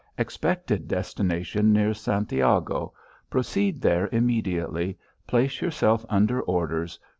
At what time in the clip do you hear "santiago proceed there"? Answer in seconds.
1.93-4.09